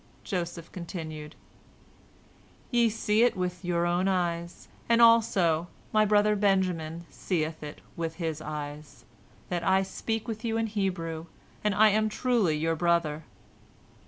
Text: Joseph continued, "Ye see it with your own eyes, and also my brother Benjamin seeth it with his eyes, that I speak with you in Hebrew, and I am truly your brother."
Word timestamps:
Joseph 0.23 0.71
continued, 0.71 1.35
"Ye 2.71 2.89
see 2.89 3.21
it 3.21 3.37
with 3.37 3.63
your 3.63 3.85
own 3.85 4.07
eyes, 4.07 4.67
and 4.89 4.99
also 4.99 5.67
my 5.93 6.05
brother 6.05 6.35
Benjamin 6.35 7.05
seeth 7.11 7.61
it 7.61 7.81
with 7.95 8.15
his 8.15 8.41
eyes, 8.41 9.05
that 9.49 9.63
I 9.63 9.83
speak 9.83 10.27
with 10.27 10.43
you 10.43 10.57
in 10.57 10.65
Hebrew, 10.65 11.27
and 11.63 11.75
I 11.75 11.89
am 11.89 12.09
truly 12.09 12.57
your 12.57 12.75
brother." 12.75 13.25